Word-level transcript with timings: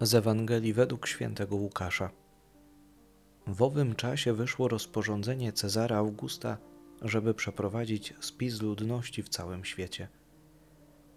Z 0.00 0.14
Ewangelii 0.14 0.72
według 0.72 1.06
świętego 1.06 1.56
Łukasza. 1.56 2.10
W 3.46 3.62
owym 3.62 3.94
czasie 3.94 4.32
wyszło 4.32 4.68
rozporządzenie 4.68 5.52
Cezara 5.52 5.96
Augusta, 5.96 6.58
żeby 7.02 7.34
przeprowadzić 7.34 8.14
spis 8.20 8.62
ludności 8.62 9.22
w 9.22 9.28
całym 9.28 9.64
świecie. 9.64 10.08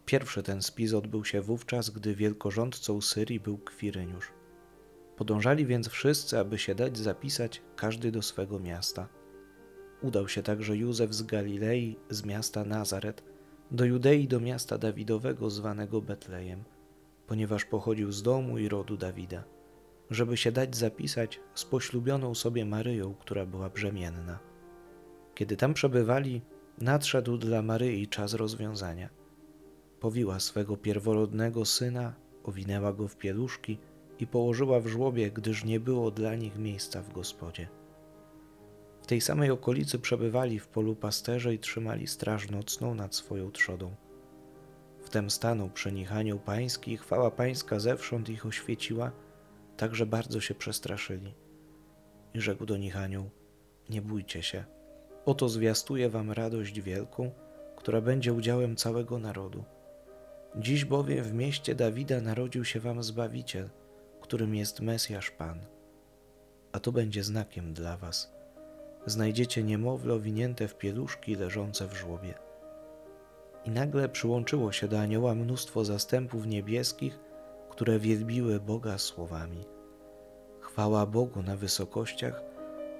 Pierwszy 0.06 0.44
ten 0.44 0.62
spis 0.62 0.94
odbył 0.94 1.26
się 1.26 1.42
wówczas, 1.42 1.90
gdy 1.90 2.16
wielkorządcą 2.16 3.02
Syrii 3.02 3.40
był 3.40 3.58
Kwiryniusz. 3.58 4.32
Podążali 5.18 5.66
więc 5.66 5.88
wszyscy, 5.88 6.40
aby 6.40 6.58
się 6.58 6.76
dać 6.76 6.98
zapisać, 6.98 7.62
każdy 7.76 8.12
do 8.12 8.22
swego 8.22 8.60
miasta. 8.60 9.08
Udał 10.02 10.28
się 10.28 10.44
także 10.44 10.78
Józef 10.78 11.14
z 11.14 11.24
Galilei, 11.24 11.98
z 12.10 12.24
miasta 12.24 12.64
Nazaret, 12.64 13.24
do 13.72 13.86
Judei, 13.86 14.28
do 14.28 14.40
miasta 14.40 14.78
Dawidowego 14.78 15.50
zwanego 15.50 16.02
Betlejem– 16.02 16.64
ponieważ 17.32 17.66
pochodził 17.66 18.12
z 18.12 18.24
domu 18.24 18.58
i 18.58 18.70
rodu 18.70 18.98
Dawida, 18.98 19.44
żeby 20.10 20.38
się 20.38 20.52
dać 20.52 20.76
zapisać 20.76 21.40
z 21.56 21.66
poślubioną 21.66 22.36
sobie 22.36 22.66
Maryją, 22.66 23.14
która 23.14 23.46
była 23.46 23.70
brzemienna. 23.70 24.40
Kiedy 25.36 25.58
tam 25.58 25.74
przebywali, 25.74 26.42
nadszedł 26.82 27.38
dla 27.38 27.62
Maryi 27.62 28.08
czas 28.08 28.34
rozwiązania. 28.34 29.10
Powiła 30.00 30.40
swego 30.40 30.78
pierworodnego 30.78 31.66
syna, 31.66 32.14
owinęła 32.44 32.94
go 32.94 33.08
w 33.08 33.18
pieluszki 33.18 33.78
i 34.20 34.28
położyła 34.28 34.80
w 34.80 34.88
żłobie, 34.88 35.32
gdyż 35.32 35.64
nie 35.64 35.80
było 35.80 36.12
dla 36.12 36.36
nich 36.36 36.58
miejsca 36.58 37.02
w 37.02 37.14
gospodzie. 37.14 37.68
W 39.02 39.08
tej 39.08 39.22
samej 39.22 39.52
okolicy 39.52 40.00
przebywali 40.00 40.60
w 40.60 40.68
polu 40.68 40.96
pasterze 40.96 41.54
i 41.54 41.60
trzymali 41.60 42.08
straż 42.08 42.50
nocną 42.50 42.96
nad 42.96 43.16
swoją 43.16 43.52
trzodą. 43.52 43.96
Wtem 45.12 45.30
stanął 45.30 45.70
przy 45.70 45.92
nich 45.92 46.14
anioł 46.14 46.40
pański 46.40 46.92
i 46.92 46.98
chwała 46.98 47.32
pańska 47.32 47.80
zewsząd 47.80 48.30
ich 48.30 48.46
oświeciła, 48.46 49.12
tak 49.78 49.96
że 49.96 50.06
bardzo 50.06 50.42
się 50.42 50.56
przestraszyli. 50.56 51.34
I 52.34 52.42
rzekł 52.42 52.66
do 52.66 52.78
nich 52.78 52.98
anioł, 52.98 53.30
nie 53.90 54.02
bójcie 54.02 54.44
się, 54.44 54.64
oto 55.26 55.50
zwiastuję 55.50 56.10
wam 56.10 56.32
radość 56.32 56.82
wielką, 56.82 57.32
która 57.76 58.02
będzie 58.02 58.34
udziałem 58.34 58.76
całego 58.76 59.20
narodu. 59.20 59.64
Dziś 60.56 60.86
bowiem 60.86 61.24
w 61.24 61.34
mieście 61.34 61.76
Dawida 61.76 62.22
narodził 62.22 62.66
się 62.66 62.80
wam 62.80 63.04
Zbawiciel, 63.04 63.70
którym 64.22 64.56
jest 64.56 64.82
Mesjasz 64.82 65.32
Pan. 65.32 65.60
A 66.72 66.80
to 66.80 66.92
będzie 66.92 67.24
znakiem 67.24 67.74
dla 67.74 67.98
was. 67.98 68.34
Znajdziecie 69.06 69.64
niemowlę 69.64 70.14
owinięte 70.14 70.68
w 70.68 70.78
pieluszki 70.78 71.36
leżące 71.36 71.88
w 71.88 71.94
żłobie. 71.94 72.51
I 73.66 73.70
nagle 73.70 74.10
przyłączyło 74.10 74.72
się 74.72 74.88
do 74.88 75.00
anioła 75.00 75.36
mnóstwo 75.36 75.86
zastępów 75.86 76.46
niebieskich, 76.46 77.20
które 77.70 78.00
wielbiły 78.00 78.60
Boga 78.60 78.98
słowami: 78.98 79.66
Chwała 80.60 81.06
Bogu 81.06 81.44
na 81.44 81.56
wysokościach, 81.56 82.42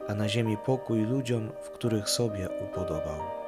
a 0.08 0.16
na 0.16 0.30
ziemi 0.30 0.58
pokój 0.58 1.02
ludziom, 1.02 1.52
w 1.62 1.70
których 1.70 2.10
sobie 2.10 2.50
upodobał. 2.50 3.41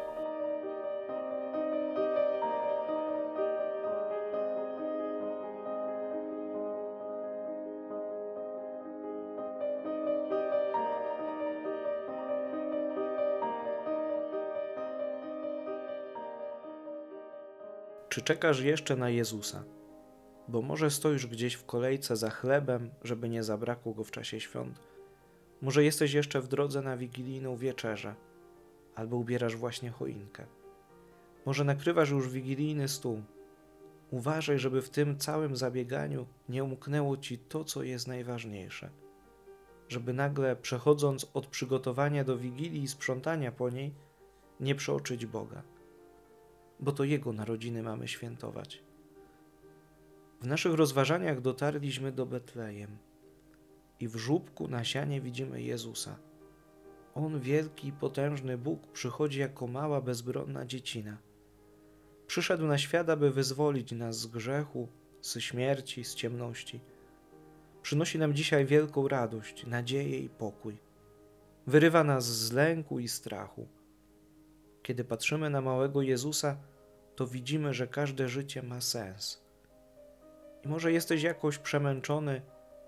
Czy 18.13 18.21
czekasz 18.21 18.59
jeszcze 18.59 18.95
na 18.95 19.09
Jezusa? 19.09 19.63
Bo 20.47 20.61
może 20.61 20.91
stoisz 20.91 21.27
gdzieś 21.27 21.53
w 21.53 21.65
kolejce 21.65 22.15
za 22.15 22.29
chlebem, 22.29 22.89
żeby 23.03 23.29
nie 23.29 23.43
zabrakło 23.43 23.93
go 23.93 24.03
w 24.03 24.11
czasie 24.11 24.39
świąt. 24.39 24.79
Może 25.61 25.83
jesteś 25.83 26.13
jeszcze 26.13 26.41
w 26.41 26.47
drodze 26.47 26.81
na 26.81 26.97
wigilijną 26.97 27.55
wieczerzę, 27.55 28.15
albo 28.95 29.17
ubierasz 29.17 29.55
właśnie 29.55 29.89
choinkę. 29.89 30.45
Może 31.45 31.63
nakrywasz 31.63 32.09
już 32.09 32.29
wigilijny 32.29 32.87
stół. 32.87 33.21
Uważaj, 34.11 34.59
żeby 34.59 34.81
w 34.81 34.89
tym 34.89 35.17
całym 35.17 35.55
zabieganiu 35.55 36.25
nie 36.49 36.63
umknęło 36.63 37.17
ci 37.17 37.37
to, 37.37 37.63
co 37.63 37.83
jest 37.83 38.07
najważniejsze. 38.07 38.89
Żeby 39.89 40.13
nagle, 40.13 40.55
przechodząc 40.55 41.27
od 41.33 41.47
przygotowania 41.47 42.23
do 42.23 42.37
wigilii 42.37 42.83
i 42.83 42.87
sprzątania 42.87 43.51
po 43.51 43.69
niej, 43.69 43.93
nie 44.59 44.75
przeoczyć 44.75 45.25
Boga 45.25 45.72
bo 46.83 46.91
to 46.91 47.03
Jego 47.03 47.33
narodziny 47.33 47.83
mamy 47.83 48.07
świętować. 48.07 48.83
W 50.41 50.47
naszych 50.47 50.73
rozważaniach 50.73 51.41
dotarliśmy 51.41 52.11
do 52.11 52.25
Betlejem 52.25 52.97
i 53.99 54.07
w 54.07 54.15
żubku 54.15 54.67
na 54.67 54.83
sianie 54.83 55.21
widzimy 55.21 55.61
Jezusa. 55.61 56.19
On, 57.15 57.39
wielki 57.39 57.87
i 57.87 57.91
potężny 57.91 58.57
Bóg, 58.57 58.91
przychodzi 58.91 59.39
jako 59.39 59.67
mała, 59.67 60.01
bezbronna 60.01 60.65
dziecina. 60.65 61.17
Przyszedł 62.27 62.65
na 62.65 62.77
świat, 62.77 63.09
aby 63.09 63.31
wyzwolić 63.31 63.91
nas 63.91 64.19
z 64.19 64.27
grzechu, 64.27 64.87
z 65.21 65.39
śmierci, 65.39 66.03
z 66.03 66.15
ciemności. 66.15 66.81
Przynosi 67.81 68.19
nam 68.19 68.33
dzisiaj 68.33 68.65
wielką 68.65 69.07
radość, 69.07 69.65
nadzieję 69.65 70.19
i 70.19 70.29
pokój. 70.29 70.77
Wyrywa 71.67 72.03
nas 72.03 72.25
z 72.25 72.51
lęku 72.51 72.99
i 72.99 73.07
strachu. 73.07 73.67
Kiedy 74.83 75.03
patrzymy 75.03 75.49
na 75.49 75.61
małego 75.61 76.01
Jezusa, 76.01 76.57
to 77.15 77.27
widzimy, 77.27 77.73
że 77.73 77.87
każde 77.87 78.29
życie 78.29 78.63
ma 78.63 78.81
sens. 78.81 79.43
I 80.63 80.67
może 80.67 80.91
jesteś 80.91 81.23
jakoś 81.23 81.57
przemęczony, 81.57 82.41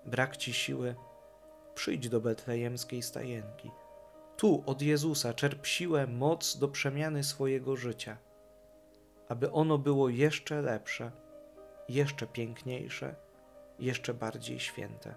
brak 0.06 0.36
ci 0.36 0.52
siły, 0.52 0.94
przyjdź 1.74 2.08
do 2.08 2.20
betlejemskiej 2.20 3.02
stajenki. 3.02 3.70
Tu 4.36 4.62
od 4.66 4.82
Jezusa 4.82 5.34
czerp 5.34 5.66
siłę, 5.66 6.06
moc 6.06 6.58
do 6.58 6.68
przemiany 6.68 7.24
swojego 7.24 7.76
życia, 7.76 8.16
aby 9.28 9.52
ono 9.52 9.78
było 9.78 10.08
jeszcze 10.08 10.62
lepsze, 10.62 11.12
jeszcze 11.88 12.26
piękniejsze, 12.26 13.14
jeszcze 13.78 14.14
bardziej 14.14 14.60
święte. 14.60 15.14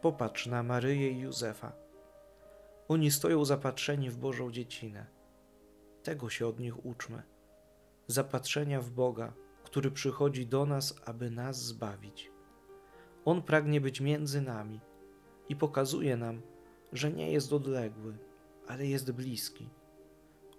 Popatrz 0.00 0.46
na 0.46 0.62
Maryję 0.62 1.10
i 1.10 1.18
Józefa. 1.18 1.72
Oni 2.88 3.10
stoją 3.10 3.44
zapatrzeni 3.44 4.10
w 4.10 4.16
Bożą 4.16 4.52
dziecinę. 4.52 5.06
Tego 6.02 6.30
się 6.30 6.46
od 6.46 6.60
nich 6.60 6.86
uczmy 6.86 7.22
zapatrzenia 8.12 8.80
w 8.80 8.90
Boga, 8.90 9.32
który 9.64 9.90
przychodzi 9.90 10.46
do 10.46 10.66
nas, 10.66 10.94
aby 11.04 11.30
nas 11.30 11.64
zbawić. 11.64 12.30
On 13.24 13.42
pragnie 13.42 13.80
być 13.80 14.00
między 14.00 14.40
nami 14.40 14.80
i 15.48 15.56
pokazuje 15.56 16.16
nam, 16.16 16.42
że 16.92 17.12
nie 17.12 17.32
jest 17.32 17.52
odległy, 17.52 18.18
ale 18.68 18.86
jest 18.86 19.12
bliski. 19.12 19.68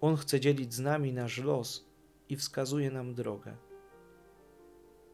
On 0.00 0.16
chce 0.16 0.40
dzielić 0.40 0.74
z 0.74 0.80
nami 0.80 1.12
nasz 1.12 1.38
los 1.38 1.88
i 2.28 2.36
wskazuje 2.36 2.90
nam 2.90 3.14
drogę. 3.14 3.56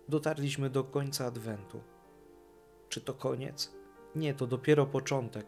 Dotarliśmy 0.09 0.71
do 0.71 0.85
końca 0.85 1.27
Adwentu. 1.27 1.81
Czy 2.89 3.01
to 3.01 3.15
koniec? 3.15 3.73
Nie, 4.15 4.35
to 4.35 4.47
dopiero 4.47 4.87
początek. 4.87 5.47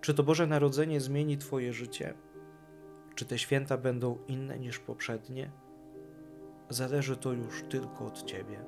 Czy 0.00 0.14
to 0.14 0.22
Boże 0.22 0.46
Narodzenie 0.46 1.00
zmieni 1.00 1.38
Twoje 1.38 1.72
życie? 1.72 2.14
Czy 3.14 3.24
te 3.24 3.38
święta 3.38 3.78
będą 3.78 4.18
inne 4.28 4.58
niż 4.58 4.78
poprzednie? 4.78 5.50
Zależy 6.68 7.16
to 7.16 7.32
już 7.32 7.62
tylko 7.62 8.06
od 8.06 8.24
Ciebie. 8.24 8.64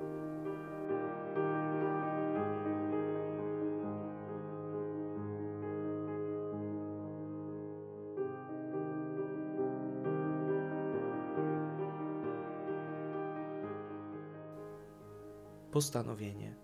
Postanowienie. 15.71 16.55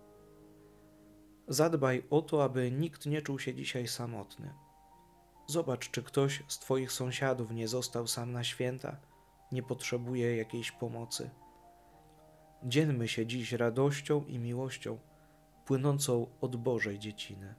Zadbaj 1.48 2.02
o 2.10 2.22
to, 2.22 2.44
aby 2.44 2.70
nikt 2.70 3.06
nie 3.06 3.22
czuł 3.22 3.38
się 3.38 3.54
dzisiaj 3.54 3.88
samotny. 3.88 4.54
Zobacz, 5.46 5.90
czy 5.90 6.02
ktoś 6.02 6.42
z 6.48 6.58
Twoich 6.58 6.92
sąsiadów 6.92 7.50
nie 7.50 7.68
został 7.68 8.06
sam 8.06 8.32
na 8.32 8.44
święta 8.44 8.96
nie 9.52 9.62
potrzebuje 9.62 10.36
jakiejś 10.36 10.72
pomocy. 10.72 11.30
Dzielmy 12.64 13.08
się 13.08 13.26
dziś 13.26 13.52
radością 13.52 14.24
i 14.24 14.38
miłością 14.38 14.98
płynącą 15.64 16.26
od 16.40 16.56
Bożej 16.56 16.98
dzieciny. 16.98 17.54